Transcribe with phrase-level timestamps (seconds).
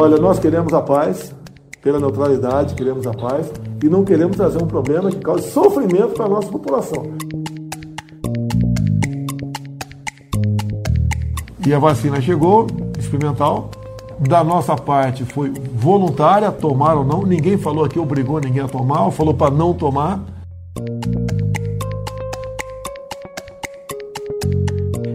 [0.00, 1.34] Olha, nós queremos a paz,
[1.82, 3.50] pela neutralidade, queremos a paz
[3.82, 7.02] e não queremos trazer um problema que cause sofrimento para a nossa população.
[11.66, 13.72] E a vacina chegou, experimental.
[14.20, 17.24] Da nossa parte foi voluntária, tomar ou não.
[17.24, 20.24] Ninguém falou aqui, obrigou ninguém a tomar, ou falou para não tomar.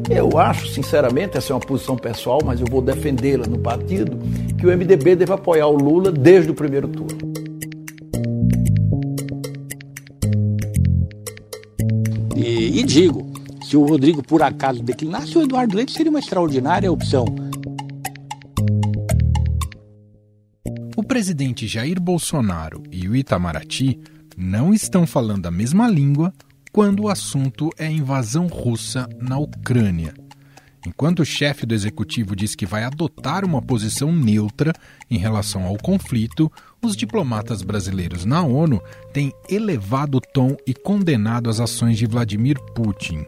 [0.10, 4.18] Eu acho, sinceramente, essa é uma posição pessoal, mas eu vou defendê-la no partido,
[4.64, 7.34] que o MDB deve apoiar o Lula desde o primeiro turno.
[12.34, 13.30] E, e digo,
[13.62, 17.26] se o Rodrigo por acaso declinasse, o Eduardo Leite seria uma extraordinária opção.
[20.96, 24.00] O presidente Jair Bolsonaro e o Itamaraty
[24.38, 26.34] não estão falando a mesma língua
[26.72, 30.14] quando o assunto é a invasão russa na Ucrânia.
[30.86, 34.74] Enquanto o chefe do executivo diz que vai adotar uma posição neutra
[35.10, 38.82] em relação ao conflito, os diplomatas brasileiros na ONU
[39.14, 43.26] têm elevado o tom e condenado as ações de Vladimir Putin.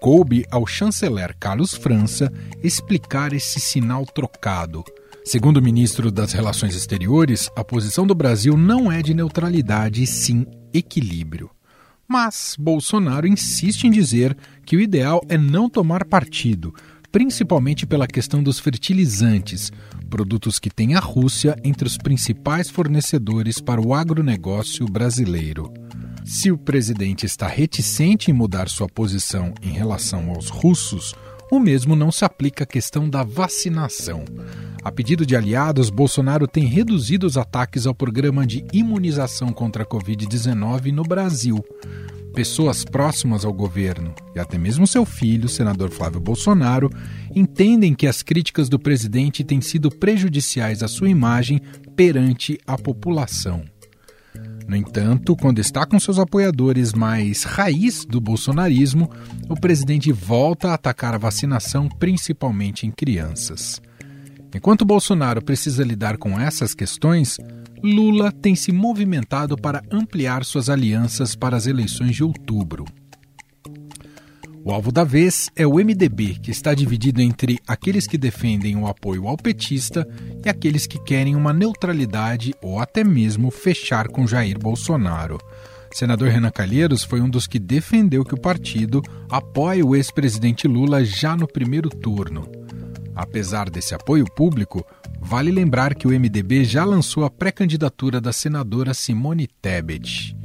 [0.00, 4.84] Coube ao chanceler Carlos França explicar esse sinal trocado.
[5.24, 10.46] Segundo o ministro das Relações Exteriores, a posição do Brasil não é de neutralidade, sim
[10.72, 11.50] equilíbrio.
[12.08, 16.72] Mas Bolsonaro insiste em dizer que o ideal é não tomar partido,
[17.10, 19.72] principalmente pela questão dos fertilizantes,
[20.08, 25.72] produtos que tem a Rússia entre os principais fornecedores para o agronegócio brasileiro.
[26.24, 31.14] Se o presidente está reticente em mudar sua posição em relação aos russos,
[31.50, 34.24] o mesmo não se aplica à questão da vacinação.
[34.82, 39.86] A pedido de aliados, Bolsonaro tem reduzido os ataques ao programa de imunização contra a
[39.86, 41.64] Covid-19 no Brasil.
[42.34, 46.90] Pessoas próximas ao governo e até mesmo seu filho, senador Flávio Bolsonaro,
[47.34, 51.60] entendem que as críticas do presidente têm sido prejudiciais à sua imagem
[51.96, 53.64] perante a população.
[54.68, 59.08] No entanto, quando está com seus apoiadores mais raiz do bolsonarismo,
[59.48, 63.80] o presidente volta a atacar a vacinação, principalmente em crianças.
[64.54, 67.38] Enquanto Bolsonaro precisa lidar com essas questões,
[67.82, 72.84] Lula tem se movimentado para ampliar suas alianças para as eleições de outubro.
[74.66, 78.88] O alvo da vez é o MDB, que está dividido entre aqueles que defendem o
[78.88, 80.04] apoio ao petista
[80.44, 85.38] e aqueles que querem uma neutralidade ou até mesmo fechar com Jair Bolsonaro.
[85.92, 89.00] Senador Renan Calheiros foi um dos que defendeu que o partido
[89.30, 92.50] apoie o ex-presidente Lula já no primeiro turno.
[93.14, 94.84] Apesar desse apoio público,
[95.20, 100.36] vale lembrar que o MDB já lançou a pré-candidatura da senadora Simone Tebet.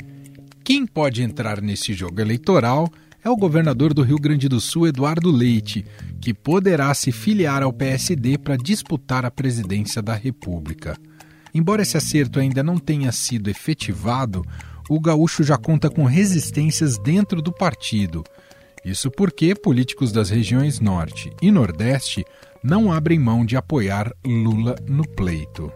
[0.63, 2.87] Quem pode entrar nesse jogo eleitoral
[3.23, 5.85] é o governador do Rio Grande do Sul, Eduardo Leite,
[6.19, 10.97] que poderá se filiar ao PSD para disputar a presidência da República.
[11.53, 14.43] Embora esse acerto ainda não tenha sido efetivado,
[14.89, 18.23] o gaúcho já conta com resistências dentro do partido.
[18.83, 22.25] Isso porque políticos das regiões Norte e Nordeste
[22.63, 25.71] não abrem mão de apoiar Lula no pleito.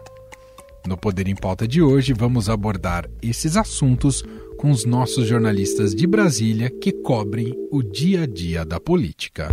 [0.86, 4.24] No Poder em Pauta de hoje, vamos abordar esses assuntos
[4.58, 9.48] com os nossos jornalistas de Brasília que cobrem o dia a dia da política.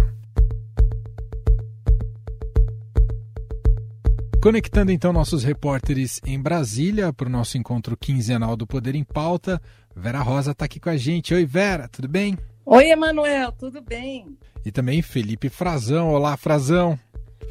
[4.41, 9.61] Conectando então nossos repórteres em Brasília para o nosso encontro quinzenal do Poder em Pauta,
[9.95, 11.33] Vera Rosa está aqui com a gente.
[11.33, 12.37] Oi, Vera, tudo bem?
[12.65, 14.37] Oi, Emanuel, tudo bem?
[14.65, 16.13] E também Felipe Frazão.
[16.13, 16.97] Olá, Frazão.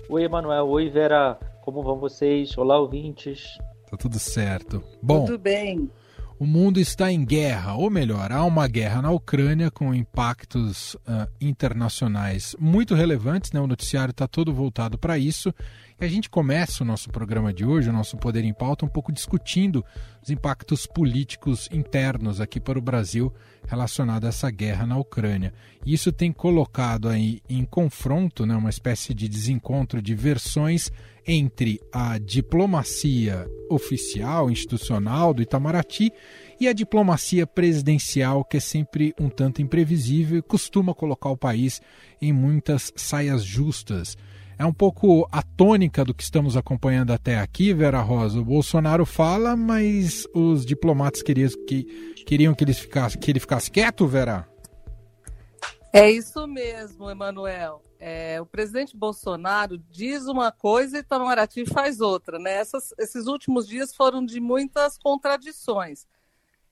[0.09, 0.69] Oi, Emanuel.
[0.69, 1.39] Oi, Vera.
[1.63, 2.57] Como vão vocês?
[2.59, 3.59] Olá, ouvintes.
[3.91, 4.83] Tá tudo certo.
[5.03, 5.91] Bom, tudo bem.
[6.39, 11.29] O mundo está em guerra, ou melhor, há uma guerra na Ucrânia com impactos uh,
[11.41, 13.53] internacionais muito relevantes.
[13.53, 13.61] Né?
[13.61, 15.55] O noticiário está todo voltado para isso.
[16.01, 18.89] E a gente começa o nosso programa de hoje, o nosso Poder em Pauta, um
[18.89, 19.85] pouco discutindo
[20.23, 23.33] os impactos políticos internos aqui para o Brasil
[23.67, 25.53] relacionado a essa guerra na Ucrânia.
[25.87, 30.91] E isso tem colocado aí em confronto, né, uma espécie de desencontro de versões
[31.27, 36.11] entre a diplomacia oficial, institucional do Itamaraty
[36.59, 41.81] e a diplomacia presidencial, que é sempre um tanto imprevisível e costuma colocar o país
[42.21, 44.17] em muitas saias justas.
[44.63, 48.39] É um pouco a tônica do que estamos acompanhando até aqui, Vera Rosa.
[48.39, 51.83] O Bolsonaro fala, mas os diplomatas queriam que,
[52.25, 54.49] queriam que, ele ficasse, que ele ficasse quieto, Vera?
[55.93, 57.83] É isso mesmo, Emanuel.
[57.99, 62.39] É, o presidente Bolsonaro diz uma coisa e Itamaraty faz outra.
[62.39, 62.53] Né?
[62.53, 66.07] Essas, esses últimos dias foram de muitas contradições.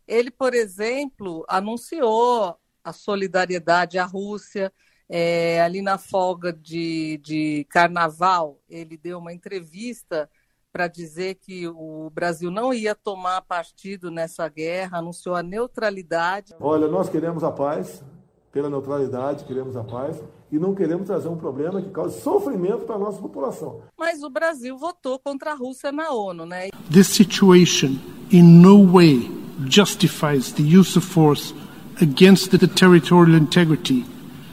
[0.07, 4.73] Ele, por exemplo, anunciou a solidariedade à Rússia.
[5.13, 10.31] É, ali na folga de, de carnaval, ele deu uma entrevista
[10.73, 16.55] para dizer que o Brasil não ia tomar partido nessa guerra, anunciou a neutralidade.
[16.61, 18.05] Olha, nós queremos a paz,
[18.53, 22.95] pela neutralidade, queremos a paz e não queremos trazer um problema que cause sofrimento para
[22.95, 23.83] a nossa população.
[23.99, 26.69] Mas o Brasil votou contra a Rússia na ONU, né?
[26.93, 27.99] This situation
[28.31, 29.29] in no way
[29.69, 31.53] justifies the use of force
[32.01, 34.05] against the territorial integrity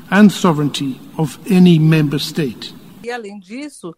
[0.09, 2.73] and sovereignty of any member state.
[3.03, 3.95] E além disso,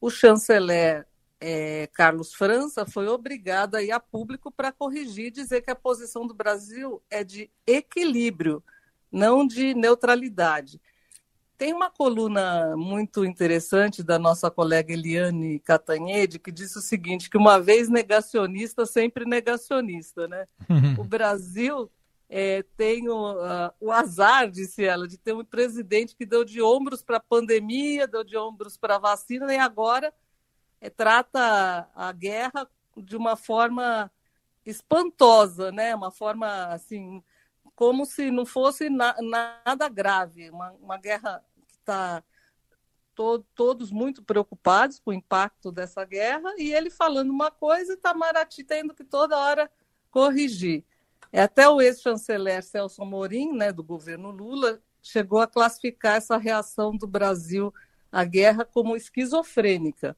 [0.00, 1.06] o chanceler
[1.40, 5.76] é, Carlos França foi obrigado a ir a público para corrigir e dizer que a
[5.76, 8.62] posição do Brasil é de equilíbrio,
[9.10, 10.80] não de neutralidade.
[11.56, 17.36] Tem uma coluna muito interessante da nossa colega Eliane Catanhede que disse o seguinte, que
[17.36, 20.28] uma vez negacionista, sempre negacionista.
[20.28, 20.46] Né?
[20.68, 20.94] Uhum.
[21.02, 21.90] O Brasil
[22.28, 26.60] é, tem o, uh, o, azar, disse ela, de ter um presidente que deu de
[26.60, 30.12] ombros para a pandemia, deu de ombros para a vacina e agora
[30.80, 34.10] é, trata a guerra de uma forma
[34.64, 35.94] espantosa, né?
[35.94, 37.22] Uma forma assim,
[37.74, 39.16] como se não fosse na,
[39.64, 42.22] nada grave, uma, uma guerra que está
[43.14, 47.96] to, todos muito preocupados com o impacto dessa guerra e ele falando uma coisa e
[47.96, 49.70] Itamaraty tendo que toda hora
[50.10, 50.84] corrigir.
[51.32, 56.96] É, até o ex-chanceler Celso Amorim, né, do governo Lula, chegou a classificar essa reação
[56.96, 57.72] do Brasil
[58.10, 60.16] à guerra como esquizofrênica.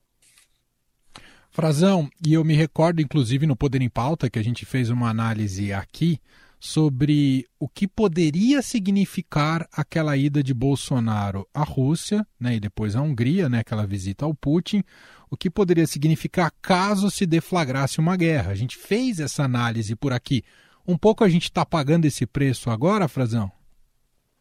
[1.51, 5.11] Frazão, e eu me recordo, inclusive, no Poder em Pauta, que a gente fez uma
[5.11, 6.21] análise aqui
[6.61, 13.01] sobre o que poderia significar aquela ida de Bolsonaro à Rússia, né, e depois à
[13.01, 14.85] Hungria, né, aquela visita ao Putin,
[15.31, 18.53] o que poderia significar caso se deflagrasse uma guerra.
[18.53, 20.45] A gente fez essa análise por aqui.
[20.91, 23.49] Um pouco a gente está pagando esse preço agora, Frazão?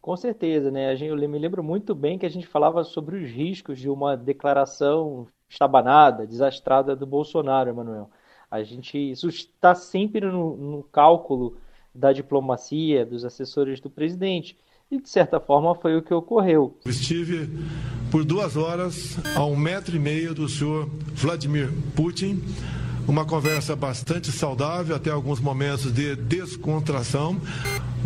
[0.01, 0.95] Com certeza, né?
[0.99, 5.27] Eu me lembro muito bem que a gente falava sobre os riscos de uma declaração
[5.47, 8.09] estabanada, desastrada do Bolsonaro, Emanuel.
[8.49, 11.55] A gente isso está sempre no, no cálculo
[11.93, 14.57] da diplomacia, dos assessores do presidente.
[14.89, 16.75] E, de certa forma, foi o que ocorreu.
[16.83, 17.47] Estive
[18.09, 22.41] por duas horas a um metro e meio do senhor Vladimir Putin,
[23.09, 27.37] uma conversa bastante saudável, até alguns momentos de descontração,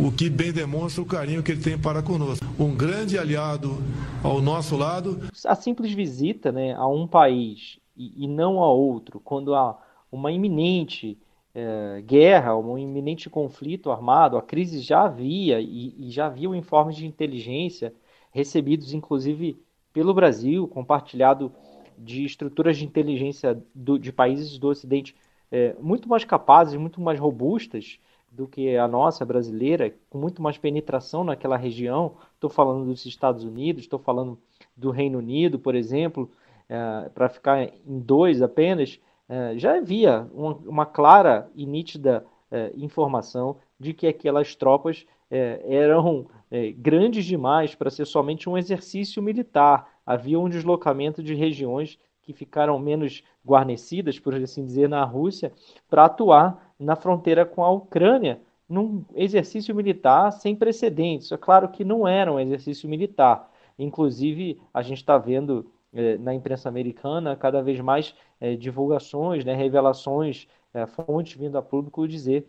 [0.00, 2.44] o que bem demonstra o carinho que ele tem para conosco.
[2.58, 3.76] Um grande aliado
[4.22, 5.20] ao nosso lado.
[5.44, 9.78] A simples visita né, a um país e, e não a outro, quando há
[10.10, 11.18] uma iminente
[11.54, 16.96] é, guerra, um iminente conflito armado, a crise já havia e, e já havia informes
[16.96, 17.92] de inteligência
[18.32, 19.62] recebidos, inclusive,
[19.92, 21.52] pelo Brasil, compartilhado
[21.98, 25.14] de estruturas de inteligência do, de países do Ocidente
[25.50, 27.98] é, muito mais capazes, muito mais robustas
[28.30, 32.16] do que a nossa brasileira, com muito mais penetração naquela região.
[32.34, 34.38] Estou falando dos Estados Unidos, estou falando
[34.76, 36.28] do Reino Unido, por exemplo,
[36.68, 38.98] é, para ficar em dois apenas.
[39.28, 45.62] É, já havia uma, uma, clara e nítida é, informação de que aquelas tropas é,
[45.66, 49.93] eram é, grandes demais para ser somente um exercício militar.
[50.06, 55.52] Havia um deslocamento de regiões que ficaram menos guarnecidas, por assim dizer, na Rússia,
[55.88, 61.30] para atuar na fronteira com a Ucrânia, num exercício militar sem precedentes.
[61.30, 63.50] É claro que não era um exercício militar.
[63.78, 69.54] Inclusive, a gente está vendo é, na imprensa americana cada vez mais é, divulgações, né,
[69.54, 72.48] revelações, é, fontes vindo a público dizer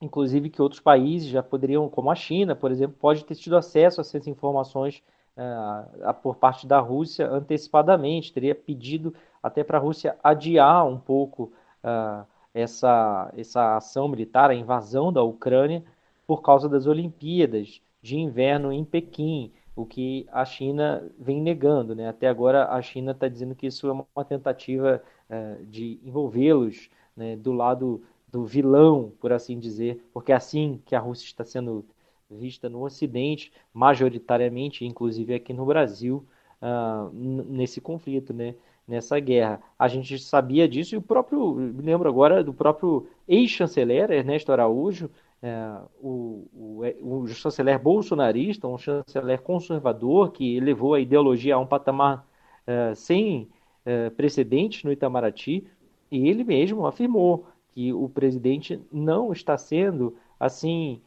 [0.00, 4.00] inclusive que outros países já poderiam, como a China, por exemplo, pode ter tido acesso
[4.00, 5.02] a essas informações
[5.36, 11.52] uh, por parte da Rússia antecipadamente, teria pedido até para a Rússia adiar um pouco
[11.84, 15.82] uh, essa, essa ação militar, a invasão da Ucrânia,
[16.26, 21.94] por causa das Olimpíadas de inverno em Pequim, o que a China vem negando.
[21.94, 22.08] Né?
[22.08, 27.36] Até agora a China está dizendo que isso é uma tentativa uh, de envolvê-los né,
[27.36, 31.84] do lado do vilão, por assim dizer, porque é assim que a Rússia está sendo
[32.30, 36.24] vista no Ocidente, majoritariamente, inclusive aqui no Brasil,
[36.62, 38.54] uh, nesse conflito, né?
[38.90, 39.60] nessa guerra.
[39.78, 45.08] A gente sabia disso e o próprio, me lembro agora do próprio ex-chanceler Ernesto Araújo,
[45.42, 51.66] uh, o, o, o, chanceler bolsonarista, um chanceler conservador que levou a ideologia a um
[51.66, 52.26] patamar
[52.66, 53.48] uh, sem
[53.86, 55.64] uh, precedentes no Itamaraty,
[56.10, 61.00] e ele mesmo afirmou que o presidente não está sendo assim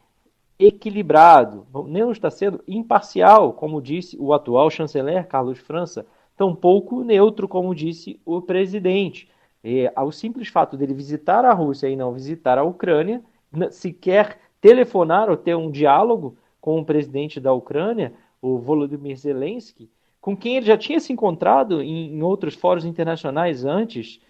[0.58, 6.06] equilibrado, não está sendo imparcial, como disse o atual chanceler Carlos França,
[6.36, 9.28] tampouco neutro, como disse o presidente.
[9.62, 13.22] E, ao simples fato dele visitar a Rússia e não visitar a Ucrânia,
[13.70, 20.36] sequer telefonar ou ter um diálogo com o presidente da Ucrânia, o Volodymyr Zelensky, com
[20.36, 24.20] quem ele já tinha se encontrado em, em outros fóruns internacionais antes,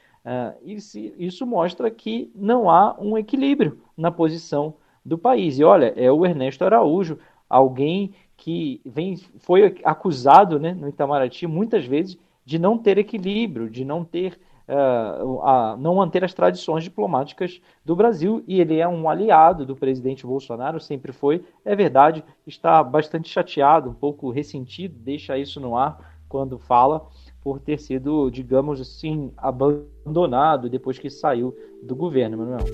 [0.65, 5.59] isso mostra que não há um equilíbrio na posição do país.
[5.59, 7.19] E olha, é o Ernesto Araújo,
[7.49, 13.85] alguém que vem, foi acusado né, no Itamaraty muitas vezes de não ter equilíbrio, de
[13.85, 19.09] não ter uh, a, não manter as tradições diplomáticas do Brasil e ele é um
[19.09, 21.45] aliado do presidente Bolsonaro, sempre foi.
[21.65, 27.07] É verdade, está bastante chateado, um pouco ressentido, deixa isso no ar quando fala
[27.41, 32.65] por ter sido, digamos assim, abandonado depois que saiu do governo, Manuel.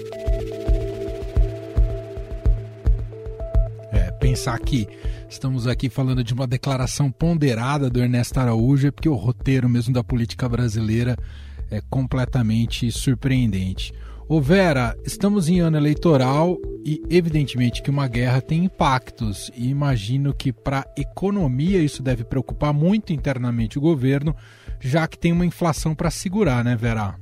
[4.30, 4.87] Pensar que
[5.28, 9.92] estamos aqui falando de uma declaração ponderada do Ernesto Araújo, é porque o roteiro mesmo
[9.92, 11.16] da política brasileira
[11.68, 13.92] é completamente surpreendente.
[14.28, 20.32] Ô Vera, estamos em ano eleitoral e evidentemente que uma guerra tem impactos e imagino
[20.32, 24.32] que para a economia isso deve preocupar muito internamente o governo,
[24.78, 27.16] já que tem uma inflação para segurar, né, Vera?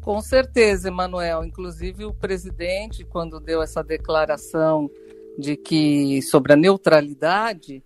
[0.00, 1.44] Com certeza, Emanuel.
[1.44, 4.88] Inclusive o presidente, quando deu essa declaração
[5.38, 7.80] de que sobre a neutralidade,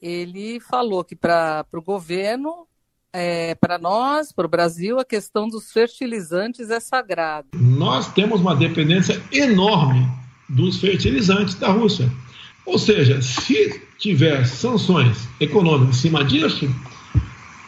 [0.00, 2.68] ele falou que para o governo
[3.10, 7.48] é, para nós, para o Brasil, a questão dos fertilizantes é sagrada.
[7.54, 10.06] Nós temos uma dependência enorme
[10.46, 12.12] dos fertilizantes da Rússia.
[12.66, 16.68] Ou seja, se tiver sanções econômicas em cima disso,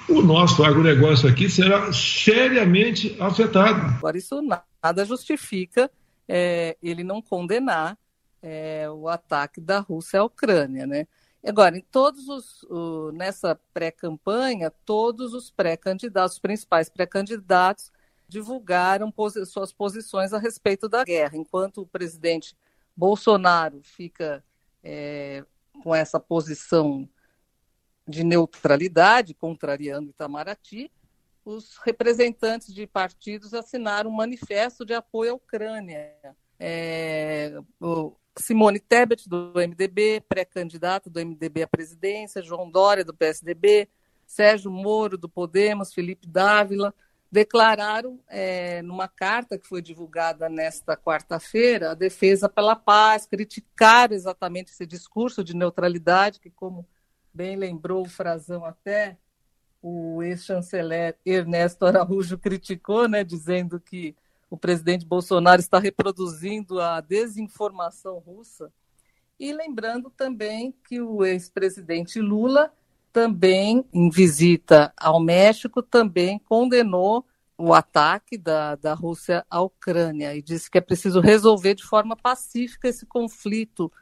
[0.06, 3.94] o nosso agronegócio aqui será seriamente afetado.
[3.96, 5.90] Agora, isso nada justifica
[6.28, 7.96] é, ele não condenar
[8.42, 11.06] é, o ataque da Rússia à Ucrânia, né?
[11.44, 17.90] Agora, em todos os, o, nessa pré-campanha, todos os pré-candidatos, os principais pré-candidatos,
[18.28, 19.12] divulgaram
[19.46, 22.56] suas posições a respeito da guerra, enquanto o presidente
[22.96, 24.44] Bolsonaro fica
[24.84, 25.44] é,
[25.82, 27.08] com essa posição
[28.06, 30.90] de neutralidade, contrariando Itamaraty,
[31.44, 36.14] os representantes de partidos assinaram um manifesto de apoio à Ucrânia.
[36.58, 37.58] É,
[38.40, 43.88] Simone Tebet, do MDB, pré-candidata do MDB à presidência, João Dória, do PSDB,
[44.26, 46.94] Sérgio Moro, do Podemos, Felipe Dávila,
[47.30, 54.72] declararam, é, numa carta que foi divulgada nesta quarta-feira, a defesa pela paz, criticaram exatamente
[54.72, 56.86] esse discurso de neutralidade, que, como
[57.32, 59.16] bem lembrou o Frazão até,
[59.80, 64.14] o ex-chanceler Ernesto Araújo criticou, né, dizendo que
[64.50, 68.72] o presidente Bolsonaro está reproduzindo a desinformação russa.
[69.38, 72.72] E lembrando também que o ex-presidente Lula
[73.12, 77.24] também, em visita ao México, também condenou
[77.56, 82.16] o ataque da, da Rússia à Ucrânia e disse que é preciso resolver de forma
[82.16, 83.92] pacífica esse conflito,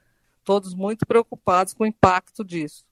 [0.44, 2.84] todos muito preocupados com o impacto disso.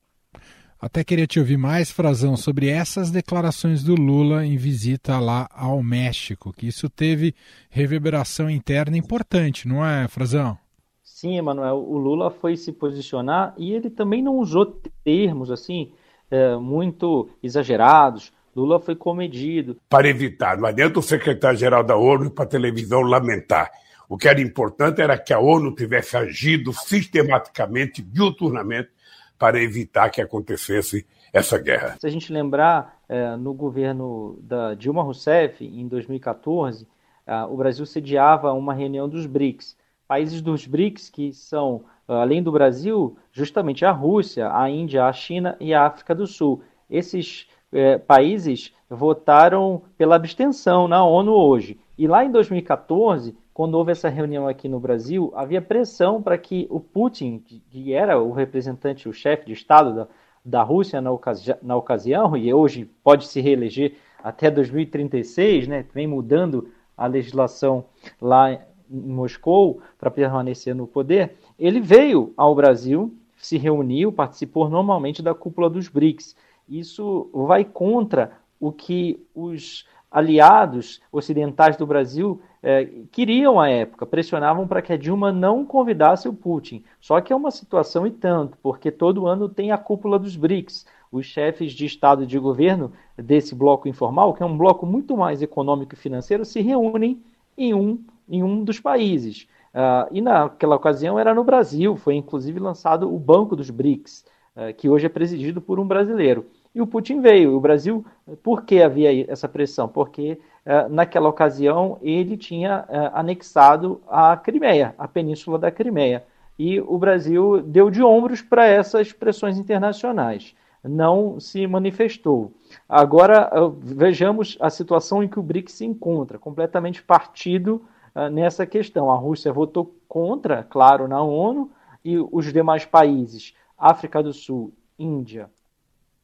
[0.81, 5.83] Até queria te ouvir mais, Frazão, sobre essas declarações do Lula em visita lá ao
[5.83, 7.35] México, que isso teve
[7.71, 10.59] reverberação interna importante, não é, Frazão?
[11.03, 14.67] Sim, Emanuel, o Lula foi se posicionar e ele também não usou
[15.03, 15.93] termos assim
[16.31, 18.31] é, muito exagerados.
[18.55, 19.79] Lula foi comedido.
[19.89, 23.71] Para evitar, não adianta o secretário-geral da ONU para a televisão lamentar.
[24.09, 28.91] O que era importante era que a ONU tivesse agido sistematicamente, diuturnamente,
[29.39, 31.97] para evitar que acontecesse essa guerra.
[32.01, 36.87] Se a gente lembrar, é, no governo da Dilma Rousseff, em 2014,
[37.27, 39.77] é, o Brasil sediava uma reunião dos BRICS.
[40.09, 45.57] Países dos BRICS que são, além do Brasil, justamente a Rússia, a Índia, a China
[45.59, 46.63] e a África do Sul.
[46.89, 51.79] Esses é, países votaram pela abstenção na ONU hoje.
[51.99, 56.67] E lá em 2014, quando houve essa reunião aqui no Brasil, havia pressão para que
[56.69, 60.09] o Putin, que era o representante, o chefe de Estado da,
[60.45, 66.07] da Rússia na, ocasi na ocasião, e hoje pode se reeleger até 2036, né, vem
[66.07, 67.87] mudando a legislação
[68.21, 68.61] lá em
[68.91, 75.71] Moscou para permanecer no poder, ele veio ao Brasil, se reuniu, participou normalmente da cúpula
[75.71, 76.37] dos BRICS.
[76.69, 84.67] Isso vai contra o que os aliados ocidentais do Brasil é, queriam à época, pressionavam
[84.67, 86.83] para que a Dilma não convidasse o Putin.
[87.01, 90.87] Só que é uma situação e tanto, porque todo ano tem a cúpula dos BRICS,
[91.13, 95.17] os chefes de Estado e de governo desse bloco informal, que é um bloco muito
[95.17, 97.23] mais econômico e financeiro, se reúnem
[97.57, 97.99] em um,
[98.29, 99.47] em um dos países.
[99.73, 104.25] Uh, e naquela ocasião era no Brasil, foi inclusive lançado o Banco dos BRICS,
[104.57, 106.47] uh, que hoje é presidido por um brasileiro.
[106.77, 107.57] E o Putin veio.
[107.57, 108.05] O Brasil,
[108.43, 109.89] por que havia essa pressão?
[109.89, 116.23] Porque uh, naquela ocasião ele tinha uh, anexado a Crimeia, a península da Crimeia.
[116.59, 120.55] E o Brasil deu de ombros para essas pressões internacionais.
[120.85, 122.53] não se manifestou.
[122.87, 127.83] Agora, vejamos a situação em que o BRICS se encontra, completamente partido
[128.31, 129.11] nessa questão.
[129.11, 131.71] A Rússia votou contra, claro, na ONU,
[132.05, 135.51] e os demais países, África do Sul, Índia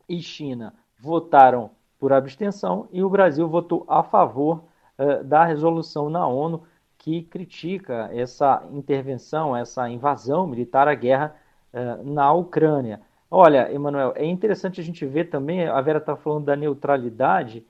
[0.08, 4.64] e China, votaram por abstenção, e o Brasil votou a favor
[4.98, 6.64] uh, da resolução na ONU
[6.98, 11.34] que critica essa intervenção, essa invasão militar, a guerra
[11.72, 13.00] uh, na Ucrânia.
[13.30, 17.64] Olha, Emanuel, é interessante a gente ver também, a Vera está falando da neutralidade,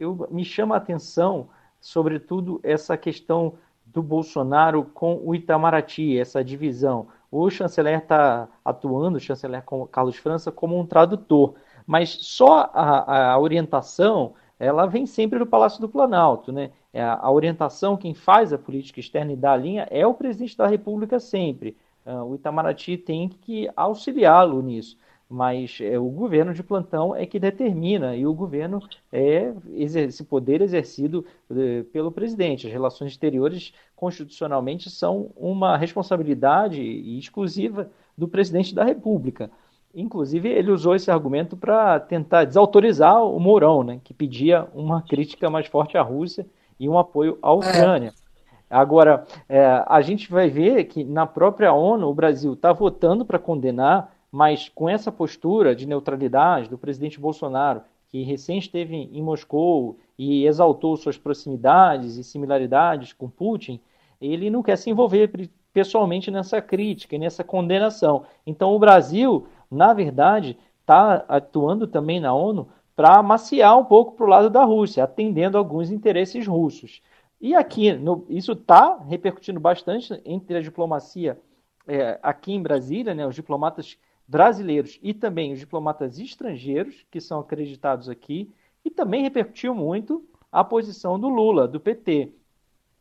[0.00, 1.48] eu, me chama a atenção,
[1.80, 3.54] sobretudo, essa questão
[3.86, 7.08] do Bolsonaro com o Itamaraty, essa divisão.
[7.32, 11.54] O chanceler está atuando, o chanceler Carlos França, como um tradutor,
[11.86, 16.70] mas só a, a orientação ela vem sempre do Palácio do Planalto, né?
[16.92, 20.56] É, a orientação, quem faz a política externa e dá a linha é o presidente
[20.56, 21.76] da República sempre.
[22.04, 24.96] Uh, o Itamaraty tem que auxiliá-lo nisso,
[25.32, 30.60] mas é, o governo de plantão é que determina, e o governo é esse poder
[30.60, 32.66] exercido uh, pelo presidente.
[32.66, 36.82] As relações exteriores, constitucionalmente, são uma responsabilidade
[37.18, 39.50] exclusiva do presidente da República.
[39.94, 45.48] Inclusive, ele usou esse argumento para tentar desautorizar o Mourão, né, que pedia uma crítica
[45.48, 46.46] mais forte à Rússia
[46.78, 48.12] e um apoio à Ucrânia.
[48.18, 48.22] É.
[48.68, 53.38] Agora, é, a gente vai ver que na própria ONU o Brasil está votando para
[53.38, 59.98] condenar, mas com essa postura de neutralidade do presidente Bolsonaro, que recém esteve em Moscou
[60.18, 63.78] e exaltou suas proximidades e similaridades com Putin,
[64.20, 68.24] ele não quer se envolver pessoalmente nessa crítica e nessa condenação.
[68.46, 74.26] Então, o Brasil, na verdade, está atuando também na ONU para amaciar um pouco para
[74.26, 77.02] o lado da Rússia, atendendo alguns interesses russos.
[77.40, 81.38] E aqui, no, isso está repercutindo bastante entre a diplomacia
[81.86, 87.40] é, aqui em Brasília, né, os diplomatas brasileiros e também os diplomatas estrangeiros que são
[87.40, 88.50] acreditados aqui,
[88.84, 92.32] e também repercutiu muito a posição do Lula, do PT.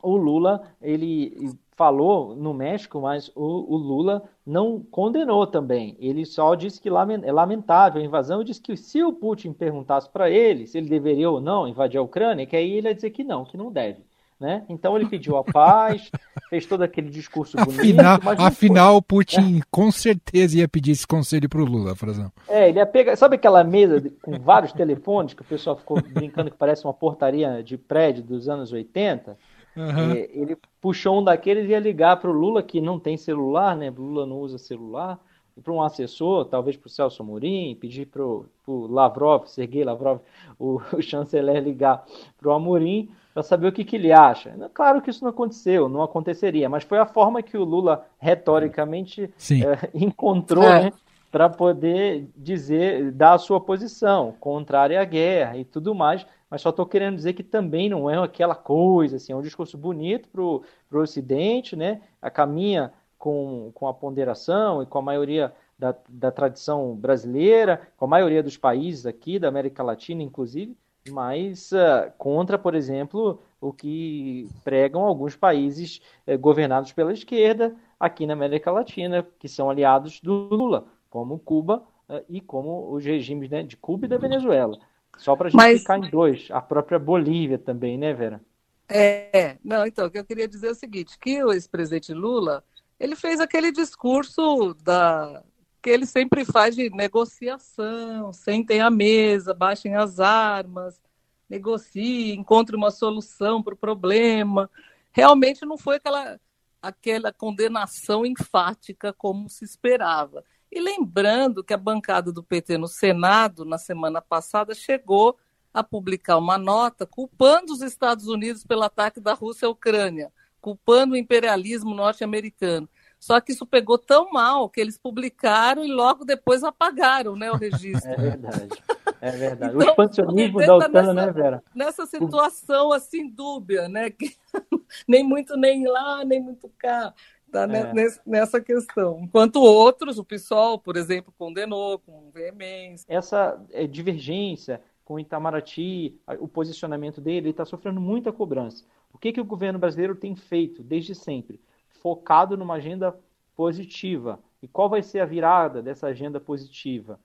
[0.02, 5.96] O Lula, ele falou no México, mas o, o Lula não condenou também.
[6.00, 10.30] Ele só disse que é lamentável a invasão disse que se o Putin perguntasse para
[10.30, 13.24] ele se ele deveria ou não invadir a Ucrânia, que aí ele ia dizer que
[13.24, 14.04] não, que não deve.
[14.42, 14.64] Né?
[14.68, 16.10] Então ele pediu a paz,
[16.50, 17.80] fez todo aquele discurso bonito.
[17.80, 19.62] Afinal, afinal o Putin é.
[19.70, 22.32] com certeza ia pedir esse conselho para o Lula, Frazão.
[22.50, 23.16] É, ele ia pegar.
[23.16, 27.62] Sabe aquela mesa com vários telefones que o pessoal ficou brincando que parece uma portaria
[27.62, 29.38] de prédio dos anos 80?
[29.74, 30.12] Uhum.
[30.12, 33.92] ele puxou um daqueles e ia ligar para o Lula, que não tem celular, né?
[33.96, 35.20] Lula não usa celular,
[35.64, 40.20] para um assessor, talvez para o Celso Amorim, pedir para o Lavrov, Sergei Lavrov,
[40.60, 42.06] o, o chanceler, ligar
[42.40, 44.54] para o Amorim para saber o que, que ele acha.
[44.74, 49.24] Claro que isso não aconteceu, não aconteceria, mas foi a forma que o Lula retoricamente
[49.24, 50.86] é, encontrou é.
[50.86, 50.94] né,
[51.32, 56.26] para poder dizer, dar a sua posição contrária à guerra e tudo mais.
[56.50, 59.78] Mas só estou querendo dizer que também não é aquela coisa, assim, é um discurso
[59.78, 60.62] bonito para o
[60.92, 62.02] Ocidente, né?
[62.22, 68.06] A caminha com, com a ponderação e com a maioria da, da tradição brasileira, com
[68.06, 70.76] a maioria dos países aqui, da América Latina, inclusive,
[71.08, 78.26] mas uh, contra, por exemplo, o que pregam alguns países uh, governados pela esquerda aqui
[78.26, 83.52] na América Latina, que são aliados do Lula, como Cuba uh, e como os regimes
[83.52, 84.80] né, de Cuba e da Venezuela.
[85.20, 85.82] Só para a gente mas...
[85.82, 88.42] ficar em dois, a própria Bolívia também, né, Vera?
[88.90, 92.62] É, não, então, o que eu queria dizer é o seguinte, que o ex-presidente Lula,
[93.02, 95.44] ele fez aquele discurso da,
[95.82, 101.02] que ele sempre faz de negociação, sentem à mesa, baixem as armas,
[101.50, 104.70] negociem, encontrem uma solução para o problema.
[105.12, 106.40] Realmente não foi aquela,
[106.80, 110.44] aquela condenação enfática como se esperava.
[110.72, 115.36] E lembrando que a bancada do PT no Senado, na semana passada, chegou
[115.74, 120.32] a publicar uma nota culpando os Estados Unidos pelo ataque da Rússia à Ucrânia,
[120.62, 122.88] culpando o imperialismo norte-americano.
[123.20, 127.56] Só que isso pegou tão mal que eles publicaram e logo depois apagaram né, o
[127.56, 128.10] registro.
[128.10, 128.84] É verdade.
[129.22, 129.76] É verdade.
[129.76, 131.64] Então, o expansionismo da OTAN, nessa, né, Vera?
[131.76, 134.10] Nessa situação assim dúbia, né?
[134.10, 134.36] Que
[135.08, 137.14] nem muito nem lá, nem muito cá.
[137.52, 137.94] Tá é.
[138.26, 139.20] nessa questão.
[139.22, 143.06] Enquanto outros, o PSOL, por exemplo, condenou com veemência.
[143.10, 148.86] Essa é, divergência com o Itamaraty, o posicionamento dele, está sofrendo muita cobrança.
[149.12, 151.60] O que, que o governo brasileiro tem feito desde sempre?
[152.02, 153.14] focado numa agenda
[153.54, 154.40] positiva.
[154.62, 157.20] E qual vai ser a virada dessa agenda positiva?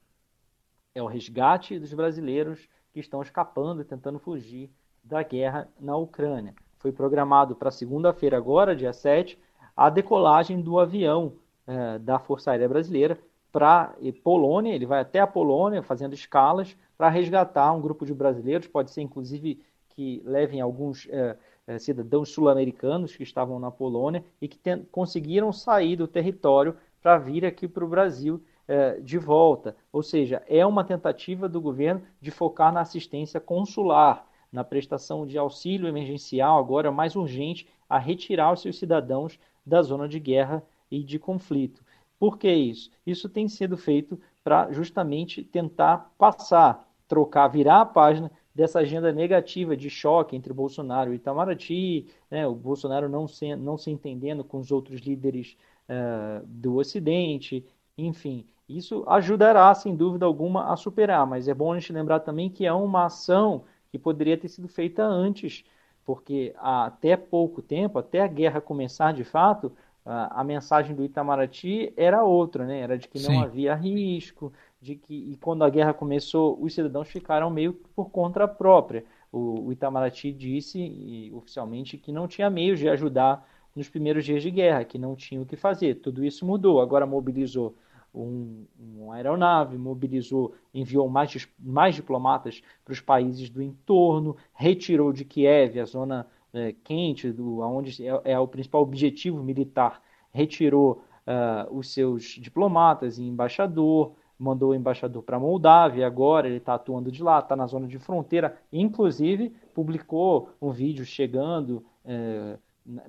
[0.94, 4.68] É o resgate dos brasileiros que estão escapando e tentando fugir
[5.04, 6.54] da guerra na Ucrânia.
[6.78, 9.38] Foi programado para segunda-feira, agora, dia 7,
[9.76, 11.34] a decolagem do avião
[11.68, 13.16] eh, da Força Aérea Brasileira
[13.52, 18.66] para Polônia, ele vai até a Polônia fazendo escalas para resgatar um grupo de brasileiros,
[18.66, 24.46] pode ser inclusive que levem alguns é, é, cidadãos sul-americanos que estavam na Polônia e
[24.46, 29.76] que ten, conseguiram sair do território para vir aqui para o Brasil é, de volta.
[29.92, 35.36] Ou seja, é uma tentativa do governo de focar na assistência consular, na prestação de
[35.36, 41.02] auxílio emergencial, agora mais urgente, a retirar os seus cidadãos da zona de guerra e
[41.02, 41.82] de conflito.
[42.18, 42.90] Por que isso?
[43.06, 49.76] Isso tem sido feito para justamente tentar passar, trocar, virar a página dessa agenda negativa
[49.76, 54.58] de choque entre Bolsonaro e Itamaraty, né, o Bolsonaro não se, não se entendendo com
[54.58, 55.56] os outros líderes
[55.88, 57.64] uh, do Ocidente,
[57.98, 58.46] enfim.
[58.68, 62.66] Isso ajudará, sem dúvida alguma, a superar, mas é bom a gente lembrar também que
[62.66, 65.64] é uma ação que poderia ter sido feita antes,
[66.04, 69.72] porque até pouco tempo, até a guerra começar de fato,
[70.06, 72.80] a, mensagem do Itamaraty era outra, né?
[72.80, 73.42] Era de que não Sim.
[73.42, 78.46] havia risco, de que e quando a guerra começou, os cidadãos ficaram meio por conta
[78.46, 79.04] própria.
[79.32, 84.42] O, o Itamaraty disse e, oficialmente que não tinha meios de ajudar nos primeiros dias
[84.42, 85.96] de guerra, que não tinha o que fazer.
[85.96, 86.80] Tudo isso mudou.
[86.80, 87.74] Agora mobilizou
[88.14, 95.24] um, uma aeronave, mobilizou, enviou mais, mais diplomatas para os países do entorno, retirou de
[95.24, 101.76] Kiev, a zona é, quente, do, onde é, é, o principal objetivo militar, retirou uh,
[101.76, 107.10] os seus diplomatas e embaixador, mandou o embaixador para a Moldávia, agora ele está atuando
[107.10, 112.58] de lá, está na zona de fronteira, inclusive publicou um vídeo chegando, é,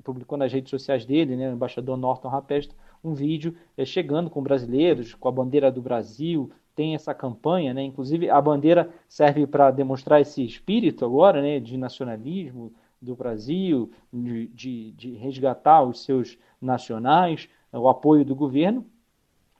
[0.04, 2.72] publicou nas redes sociais dele, né, o embaixador Norton Rapest,
[3.04, 7.84] um vídeo é, chegando com brasileiros, com a bandeira do Brasil, tem essa campanha, né,
[7.84, 14.92] inclusive a bandeira serve para demonstrar esse espírito agora, né, de nacionalismo, do Brasil, de,
[14.92, 18.86] de, resgatar os seus nacionais, o apoio do governo,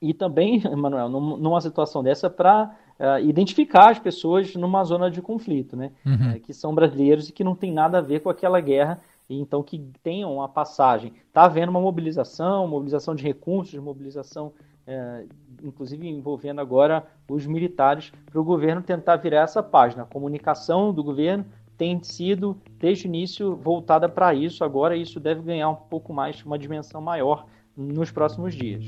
[0.02, 5.22] e também, Manuel, numa situação dessa, para uh, eh, identificar as pessoas numa zona de
[5.22, 5.92] conflito, né?
[6.06, 6.32] Uhum.
[6.32, 9.40] É, que são brasileiros e que não tem nada a ver com aquela guerra, e
[9.40, 11.14] então que tenham uma passagem.
[11.28, 14.54] Está havendo uma mobilização, mobilização de recursos, mobilização,
[14.86, 15.26] é,
[15.64, 20.04] inclusive envolvendo agora os militares, para o governo tentar virar essa página.
[20.04, 21.46] A comunicação do governo
[21.78, 24.64] tem sido, desde o início, voltada para isso.
[24.64, 28.84] Agora, isso deve ganhar um pouco mais, uma dimensão maior nos próximos dias.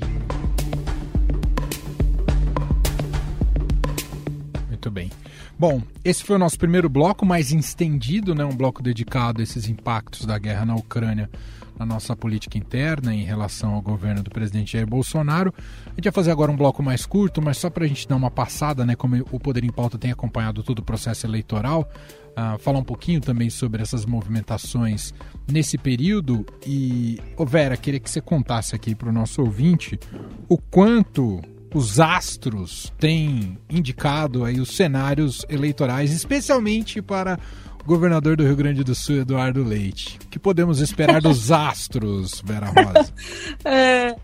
[4.66, 5.10] Muito bem.
[5.58, 8.44] Bom, esse foi o nosso primeiro bloco, mais estendido, né?
[8.44, 11.30] um bloco dedicado a esses impactos da guerra na Ucrânia
[11.80, 15.52] na nossa política interna em relação ao governo do presidente Jair Bolsonaro.
[15.86, 18.16] A gente vai fazer agora um bloco mais curto, mas só para a gente dar
[18.16, 21.90] uma passada, né, como o Poder em Pauta tem acompanhado todo o processo eleitoral,
[22.32, 25.14] uh, falar um pouquinho também sobre essas movimentações
[25.50, 26.44] nesse período.
[26.66, 29.98] E, ô Vera, queria que você contasse aqui para o nosso ouvinte
[30.50, 31.40] o quanto
[31.74, 37.38] os astros têm indicado aí os cenários eleitorais, especialmente para
[37.90, 40.16] governador do Rio Grande do Sul, Eduardo Leite.
[40.24, 43.12] O que podemos esperar dos astros, Vera Rosa?
[43.64, 44.16] É,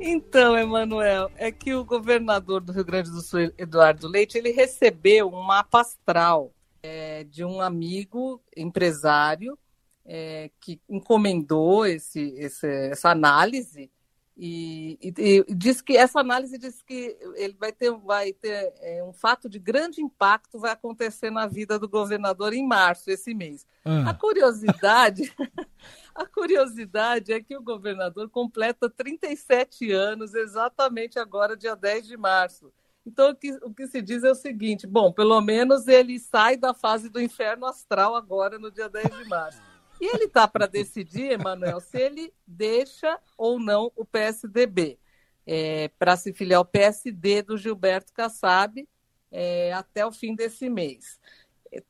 [0.00, 5.28] então, Emanuel, é que o governador do Rio Grande do Sul, Eduardo Leite, ele recebeu
[5.28, 9.56] um mapa astral é, de um amigo empresário
[10.04, 13.88] é, que encomendou esse, esse, essa análise
[14.36, 19.04] e, e, e, diz que essa análise diz que ele vai ter, vai ter é,
[19.04, 23.66] um fato de grande impacto vai acontecer na vida do governador em março esse mês.
[23.84, 24.10] Ah.
[24.10, 25.34] A curiosidade,
[26.14, 32.72] a curiosidade é que o governador completa 37 anos exatamente agora, dia 10 de março.
[33.04, 36.56] Então o que, o que se diz é o seguinte: bom, pelo menos ele sai
[36.56, 39.71] da fase do inferno astral agora no dia 10 de março.
[40.02, 44.98] E ele está para decidir, Emanuel, se ele deixa ou não o PSDB
[45.46, 48.84] é, para se filiar ao PSD do Gilberto Kassab
[49.30, 51.20] é, até o fim desse mês.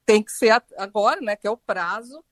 [0.05, 2.23] Tem que ser agora, né, que é o prazo,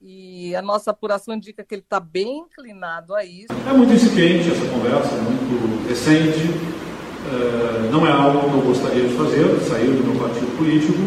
[0.00, 3.52] e a nossa apuração indica que ele está bem inclinado a isso.
[3.68, 6.46] É muito incipiente essa conversa, muito recente,
[7.26, 11.00] é, não é algo que eu gostaria de fazer, sair do meu partido político,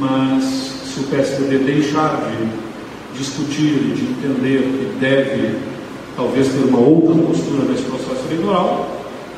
[0.00, 2.69] mas se o PSDB deixar de
[3.14, 5.80] discutir de entender que deve
[6.16, 8.86] talvez ter uma outra postura nesse processo eleitoral,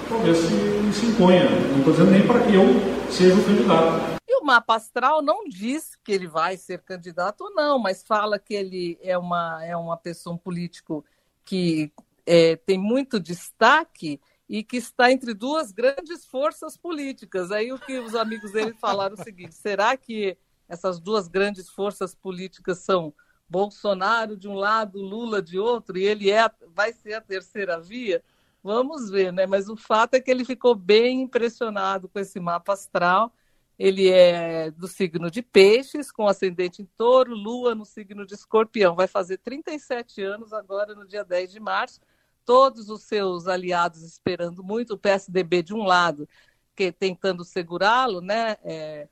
[0.09, 1.49] talvez se, se imponha.
[1.49, 2.67] Não estou dizendo nem para que eu
[3.11, 4.19] seja o candidato.
[4.29, 8.39] E o mapa astral não diz que ele vai ser candidato ou não, mas fala
[8.39, 11.05] que ele é uma, é uma pessoa, um político
[11.45, 11.93] que
[12.27, 17.51] é, tem muito destaque e que está entre duas grandes forças políticas.
[17.51, 20.37] Aí o que os amigos dele falaram é o seguinte: será que
[20.69, 23.13] essas duas grandes forças políticas são
[23.53, 28.25] Bolsonaro de um lado, Lula de outro, e ele é, vai ser a terceira via.
[28.65, 29.47] Vamos ver, né?
[29.47, 33.31] Mas o fato é que ele ficou bem impressionado com esse mapa astral.
[33.79, 38.95] Ele é do signo de Peixes, com ascendente em Touro, Lua no signo de Escorpião.
[38.95, 42.01] Vai fazer 37 anos agora, no dia 10 de março.
[42.47, 46.27] Todos os seus aliados esperando muito, o PSDB de um lado,
[46.75, 48.57] que tentando segurá-lo, né?
[48.65, 49.09] É,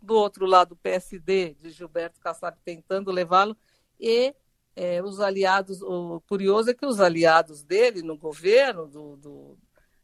[0.00, 3.56] do outro lado, o PSD de Gilberto Kassab tentando levá-lo,
[3.98, 4.34] e
[4.76, 9.58] é, os aliados, o curioso é que os aliados dele no governo, do, do,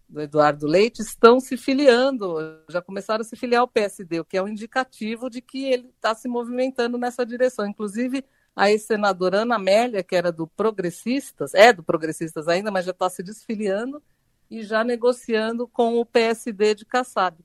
[0.09, 2.37] do, Eduardo Leite, estão se filiando,
[2.69, 5.91] já começaram a se filiar ao PSD, o que é um indicativo de que ele
[5.95, 7.67] está se movimentando nessa direção.
[7.67, 8.25] Inclusive,
[8.57, 13.09] a ex-senadora Ana Amélia, que era do Progressistas, é do Progressistas ainda, mas já está
[13.09, 14.03] se desfiliando
[14.51, 17.39] e já negociando com o PSD de Kassab.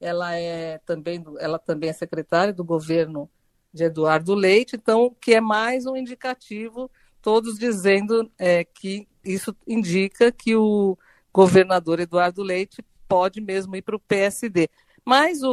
[0.00, 3.30] Ela é também, ela também é secretária do governo
[3.72, 6.90] de Eduardo Leite, então, que é mais um indicativo,
[7.22, 10.96] todos dizendo é, que isso indica que o
[11.32, 14.68] governador Eduardo Leite pode mesmo ir para o PSD.
[15.04, 15.52] Mas o,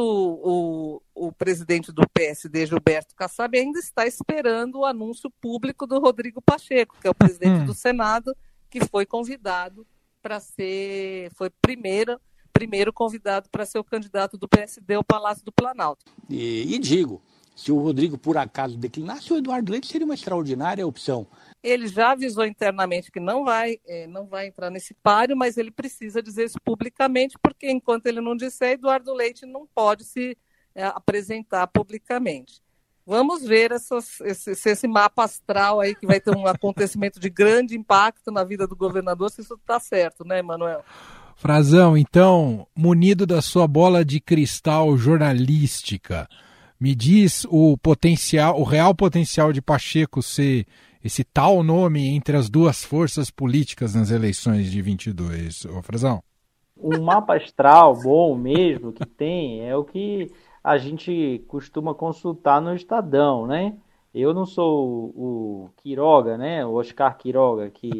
[1.14, 6.40] o, o, presidente do PSD, Gilberto Kassab, ainda está esperando o anúncio público do Rodrigo
[6.42, 7.64] Pacheco, que é o presidente hum.
[7.64, 8.36] do Senado,
[8.70, 9.86] que foi convidado
[10.22, 12.20] para ser, foi primeira,
[12.52, 16.04] primeiro convidado para ser o candidato do PSD ao Palácio do Planalto.
[16.28, 17.22] E, e digo,
[17.58, 21.26] se o Rodrigo por acaso declinasse, o Eduardo Leite seria uma extraordinária opção.
[21.60, 25.72] Ele já avisou internamente que não vai, é, não vai entrar nesse páreo, mas ele
[25.72, 30.38] precisa dizer isso publicamente, porque enquanto ele não disser, Eduardo Leite não pode se
[30.72, 32.62] é, apresentar publicamente.
[33.04, 37.76] Vamos ver essas, esse, esse, mapa astral aí que vai ter um acontecimento de grande
[37.76, 40.84] impacto na vida do governador, se isso está certo, né, Emanuel?
[41.34, 46.28] Frazão, então, munido da sua bola de cristal jornalística,
[46.80, 50.66] me diz o potencial, o real potencial de Pacheco ser
[51.02, 56.22] esse tal nome entre as duas forças políticas nas eleições de 22, ô Frazão?
[56.76, 60.30] Um mapa astral bom mesmo que tem é o que
[60.62, 63.76] a gente costuma consultar no Estadão, né?
[64.14, 66.64] Eu não sou o Quiroga, né?
[66.64, 67.90] O Oscar Quiroga, que,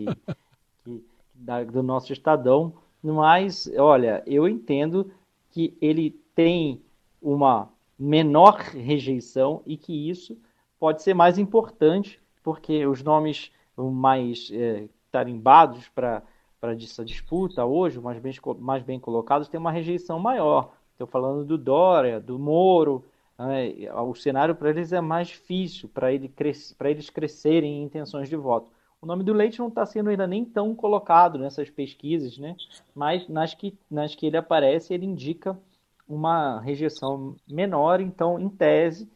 [0.85, 5.11] que da, do nosso Estadão, mas olha, eu entendo
[5.51, 6.81] que ele tem
[7.21, 10.39] uma menor rejeição e que isso
[10.79, 16.23] pode ser mais importante porque os nomes mais é, tarimbados para
[16.63, 20.73] essa disputa hoje, mais bem, mais bem colocados, têm uma rejeição maior.
[20.93, 23.05] Estou falando do Dória, do Moro.
[23.39, 23.93] Né?
[23.93, 28.37] O cenário para eles é mais difícil, para ele cres eles crescerem em intenções de
[28.37, 28.71] voto.
[29.01, 32.57] O nome do Leite não está sendo ainda nem tão colocado nessas pesquisas, né?
[32.93, 35.57] mas nas que, nas que ele aparece, ele indica
[36.09, 39.09] uma rejeição menor, então, em tese,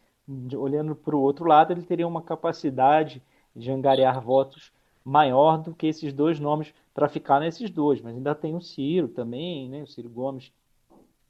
[0.56, 3.22] olhando para o outro lado, ele teria uma capacidade
[3.54, 4.72] de angariar votos
[5.04, 8.00] maior do que esses dois nomes para ficar nesses dois.
[8.00, 9.82] Mas ainda tem o Ciro também, né?
[9.82, 10.52] o Ciro Gomes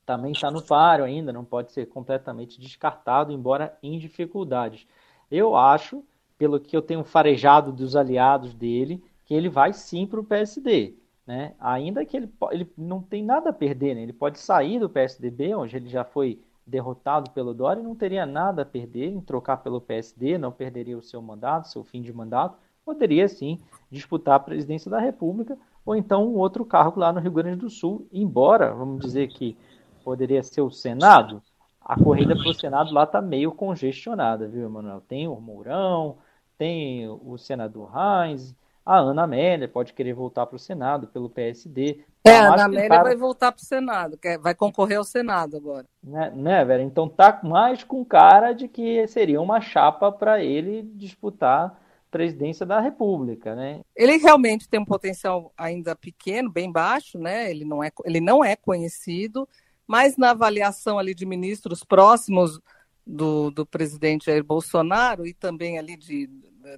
[0.04, 4.86] também está no páreo ainda, não pode ser completamente descartado, embora em dificuldades.
[5.30, 6.04] Eu acho,
[6.36, 10.94] pelo que eu tenho farejado dos aliados dele, que ele vai sim para o PSD.
[11.26, 11.54] Né?
[11.60, 14.02] Ainda que ele, ele não tem nada a perder, né?
[14.02, 18.26] ele pode sair do PSDB, onde ele já foi derrotado pelo Dória, e não teria
[18.26, 22.12] nada a perder em trocar pelo PSD, não perderia o seu mandato, seu fim de
[22.12, 27.20] mandato, poderia sim disputar a presidência da República, ou então um outro cargo lá no
[27.20, 29.56] Rio Grande do Sul, embora, vamos dizer que
[30.04, 31.42] poderia ser o Senado,
[31.84, 35.00] a corrida para o Senado lá está meio congestionada, viu, Emanuel?
[35.00, 36.16] Tem o Mourão,
[36.56, 38.54] tem o senador Heinz,
[38.84, 42.04] a Ana Amélia pode querer voltar para o Senado pelo PSD.
[42.24, 43.02] É, a Ana Amélia cara...
[43.04, 45.86] vai voltar para o Senado, vai concorrer ao Senado agora.
[46.02, 46.82] Né, né, Vera?
[46.82, 52.78] Então tá mais com cara de que seria uma chapa para ele disputar presidência da
[52.78, 53.80] República, né?
[53.96, 57.50] Ele realmente tem um potencial ainda pequeno, bem baixo, né?
[57.50, 59.48] Ele não é, ele não é conhecido,
[59.86, 62.60] mas na avaliação ali de ministros próximos
[63.06, 66.28] do, do presidente Jair Bolsonaro e também ali de,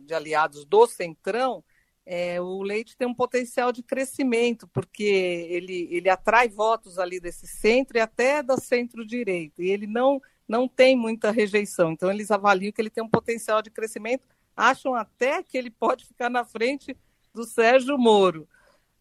[0.03, 1.65] de aliados do Centrão,
[2.07, 7.47] é, o Leite tem um potencial de crescimento, porque ele, ele atrai votos ali desse
[7.47, 11.93] centro e até da centro-direita, e ele não, não tem muita rejeição.
[11.93, 16.05] Então, eles avaliam que ele tem um potencial de crescimento, acham até que ele pode
[16.05, 16.97] ficar na frente
[17.33, 18.47] do Sérgio Moro.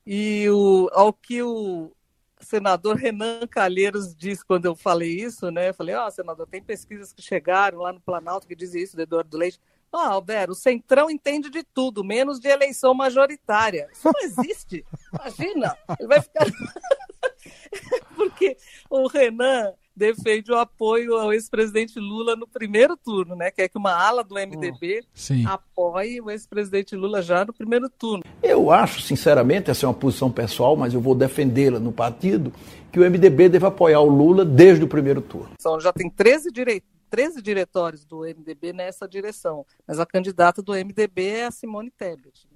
[0.06, 1.92] E o, ao que o
[2.40, 5.70] senador Renan Calheiros disse quando eu falei isso, né?
[5.70, 8.96] Eu falei, ó, oh, senador, tem pesquisas que chegaram lá no Planalto que dizem isso
[8.96, 9.60] do Eduardo Leite.
[9.94, 13.88] Ah, Alberto, o Centrão entende de tudo, menos de eleição majoritária.
[13.94, 14.84] Isso não existe.
[15.14, 16.46] Imagina, ele vai ficar.
[18.16, 18.58] Porque
[18.90, 23.52] o Renan defende o apoio ao ex-presidente Lula no primeiro turno, né?
[23.52, 25.46] Quer que uma ala do MDB Sim.
[25.46, 28.24] apoie o ex-presidente Lula já no primeiro turno.
[28.42, 32.52] Eu acho, sinceramente, essa é uma posição pessoal, mas eu vou defendê-la no partido,
[32.92, 35.52] que o MDB deve apoiar o Lula desde o primeiro turno.
[35.54, 36.93] Então, já tem 13 direitos.
[37.14, 42.50] 13 diretórios do MDB nessa direção, mas a candidata do MDB é a Simone Tebet.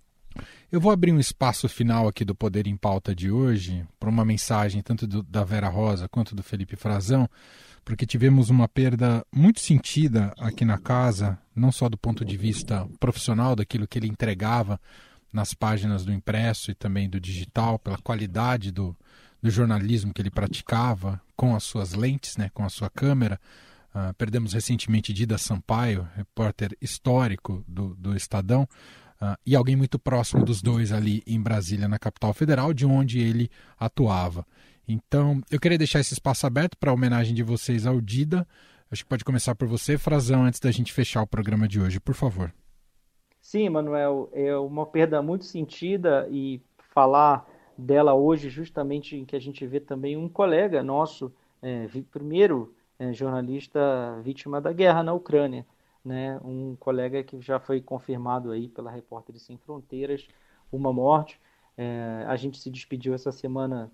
[0.72, 4.26] Eu vou abrir um espaço final aqui do Poder em Pauta de hoje para uma
[4.26, 7.30] mensagem tanto do, da Vera Rosa quanto do Felipe Frazão,
[7.86, 12.90] porque tivemos uma perda muito sentida aqui na casa, não só do ponto de vista
[13.00, 14.82] profissional, daquilo que ele entregava
[15.32, 18.98] nas páginas do impresso e também do digital, pela qualidade do,
[19.40, 23.40] do jornalismo que ele praticava com as suas lentes, né, com a sua câmera,
[23.98, 28.62] Uh, perdemos recentemente Dida Sampaio, repórter histórico do, do Estadão,
[29.20, 33.20] uh, e alguém muito próximo dos dois ali em Brasília, na capital federal, de onde
[33.20, 34.46] ele atuava.
[34.88, 38.48] Então, eu queria deixar esse espaço aberto para a homenagem de vocês ao Dida.
[38.92, 42.00] Acho que pode começar por você, Frazão, antes da gente fechar o programa de hoje,
[42.00, 42.54] por favor.
[43.42, 46.62] Sim, Manuel, é uma perda muito sentida e
[46.94, 51.34] falar dela hoje, justamente em que a gente vê também um colega nosso,
[51.64, 53.80] é, primeiro é, jornalista
[54.24, 55.66] vítima da guerra na Ucrânia,
[56.04, 56.40] né?
[56.44, 60.28] Um colega que já foi confirmado aí pela Repórteres Sem Fronteiras,
[60.72, 61.40] uma morte.
[61.78, 63.92] É, a gente se despediu essa semana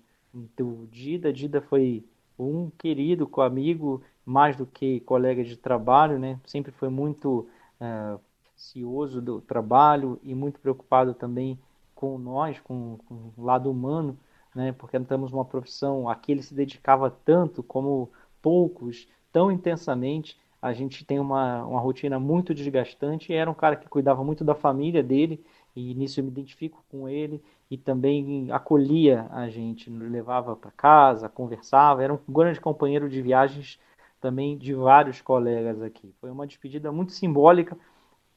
[0.56, 1.32] do Dida.
[1.32, 2.04] Dida foi
[2.38, 6.40] um querido amigo, mais do que colega de trabalho, né?
[6.46, 7.48] Sempre foi muito
[7.80, 8.18] é,
[8.56, 11.58] cioso do trabalho e muito preocupado também
[11.94, 14.18] com nós, com, com o lado humano,
[14.54, 14.72] né?
[14.72, 18.10] Porque estamos uma profissão a que ele se dedicava tanto como
[18.44, 20.38] poucos, tão intensamente.
[20.60, 23.32] A gente tem uma, uma rotina muito desgastante.
[23.32, 25.42] Era um cara que cuidava muito da família dele,
[25.74, 27.42] e nisso eu me identifico com ele.
[27.70, 32.04] E também acolhia a gente, levava para casa, conversava.
[32.04, 33.80] Era um grande companheiro de viagens
[34.20, 36.14] também de vários colegas aqui.
[36.20, 37.76] Foi uma despedida muito simbólica.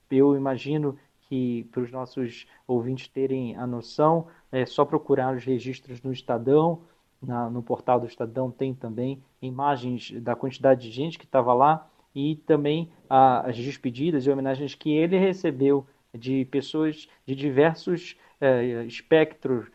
[0.09, 6.01] Eu imagino que para os nossos ouvintes terem a noção, é só procurar os registros
[6.01, 6.81] no Estadão,
[7.21, 11.87] na, no portal do Estadão tem também imagens da quantidade de gente que estava lá
[12.13, 18.83] e também a, as despedidas e homenagens que ele recebeu de pessoas de diversos é,
[18.85, 19.69] espectros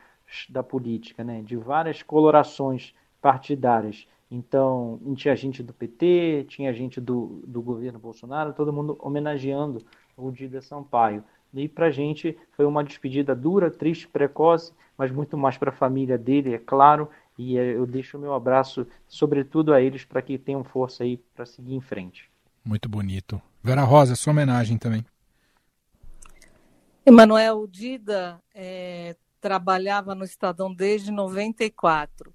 [0.48, 4.07] da política, né, de várias colorações partidárias.
[4.31, 9.85] Então, tinha gente do PT, tinha gente do, do governo Bolsonaro, todo mundo homenageando
[10.16, 11.22] o Dida Sampaio.
[11.53, 15.75] E para a gente foi uma despedida dura, triste, precoce, mas muito mais para a
[15.75, 17.11] família dele, é claro,
[17.42, 21.44] e eu deixo o meu abraço, sobretudo a eles, para que tenham força aí para
[21.44, 22.31] seguir em frente.
[22.64, 23.42] Muito bonito.
[23.62, 25.05] Vera Rosa, sua homenagem também.
[27.05, 32.33] Emanuel Dida é, trabalhava no Estadão desde 94.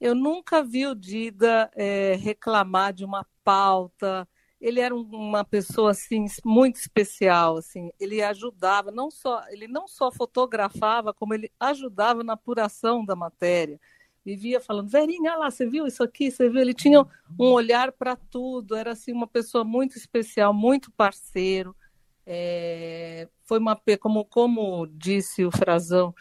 [0.00, 4.26] Eu nunca vi o Dida é, reclamar de uma pauta.
[4.60, 7.90] Ele era uma pessoa assim muito especial, assim.
[8.00, 13.78] Ele ajudava, não só ele não só fotografava, como ele ajudava na apuração da matéria
[14.24, 16.30] vivia falando, Verinha, lá, você viu isso aqui?
[16.30, 16.60] Você viu?
[16.60, 17.06] Ele tinha
[17.38, 21.74] um olhar para tudo, era assim uma pessoa muito especial, muito parceiro.
[22.26, 26.14] É, foi uma como como disse o Frazão,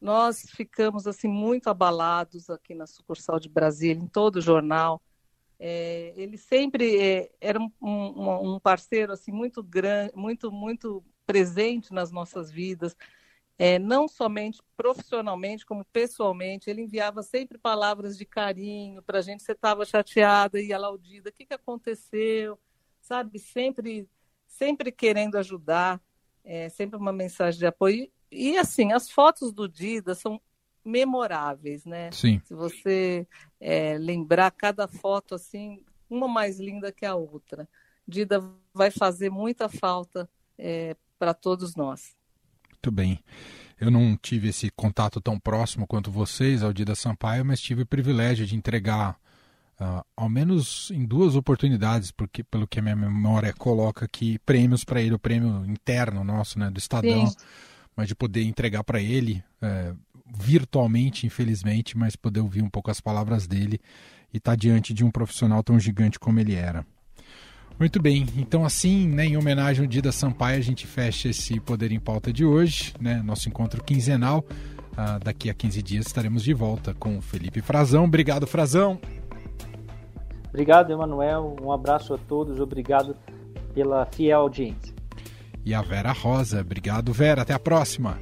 [0.00, 5.00] nós ficamos assim muito abalados aqui na sucursal de Brasília, em todo o jornal.
[5.58, 11.92] É, ele sempre é, era um, um, um, parceiro assim muito grande, muito muito presente
[11.92, 12.94] nas nossas vidas
[13.58, 16.68] é, não somente profissionalmente, como pessoalmente.
[16.68, 19.42] Ele enviava sempre palavras de carinho para a gente.
[19.42, 22.58] Você estava chateada e alaudida, o que, que aconteceu?
[23.00, 24.08] Sabe, sempre,
[24.46, 26.00] sempre querendo ajudar,
[26.42, 28.10] é, sempre uma mensagem de apoio.
[28.30, 30.40] E, assim, as fotos do Dida são
[30.84, 32.10] memoráveis, né?
[32.10, 32.40] Sim.
[32.44, 33.26] Se você
[33.60, 37.68] é, lembrar cada foto, assim, uma mais linda que a outra.
[38.06, 42.14] Dida vai fazer muita falta é, para todos nós.
[42.84, 43.18] Muito bem.
[43.80, 47.86] Eu não tive esse contato tão próximo quanto vocês, ao Dida Sampaio, mas tive o
[47.86, 49.16] privilégio de entregar,
[49.80, 54.84] uh, ao menos em duas oportunidades, porque pelo que a minha memória coloca aqui, prêmios
[54.84, 57.36] para ele, o prêmio interno nosso, né, do Estadão, Sim.
[57.96, 63.00] mas de poder entregar para ele, uh, virtualmente, infelizmente, mas poder ouvir um pouco as
[63.00, 63.80] palavras dele
[64.30, 66.84] e estar tá diante de um profissional tão gigante como ele era.
[67.78, 71.90] Muito bem, então assim, né, em homenagem ao Dida Sampaio, a gente fecha esse Poder
[71.90, 74.44] em Pauta de hoje, né, nosso encontro quinzenal.
[74.96, 78.04] Ah, daqui a 15 dias estaremos de volta com o Felipe Frazão.
[78.04, 79.00] Obrigado, Frazão.
[80.48, 81.56] Obrigado, Emanuel.
[81.60, 82.60] Um abraço a todos.
[82.60, 83.16] Obrigado
[83.74, 84.94] pela fiel audiência.
[85.64, 86.60] E a Vera Rosa.
[86.60, 87.42] Obrigado, Vera.
[87.42, 88.18] Até a próxima.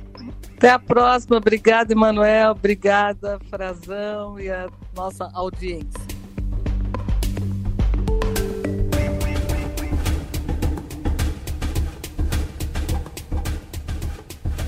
[0.57, 1.37] Até a próxima.
[1.37, 2.53] Obrigada, Emanuel.
[2.53, 6.22] Obrigada, Frazão e a nossa audiência.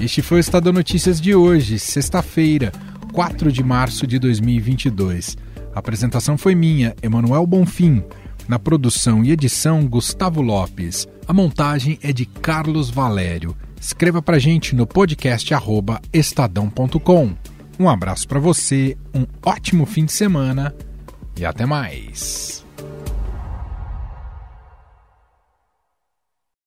[0.01, 2.72] Este foi o Estadão Notícias de hoje, sexta-feira,
[3.12, 5.36] 4 de março de 2022.
[5.74, 8.03] A apresentação foi minha, Emanuel Bonfim.
[8.49, 11.07] Na produção e edição, Gustavo Lopes.
[11.26, 13.57] A montagem é de Carlos Valério.
[13.80, 15.51] Escreva pra gente no podcast
[16.12, 17.34] estadão.com.
[17.78, 20.74] Um abraço para você, um ótimo fim de semana
[21.38, 22.64] e até mais.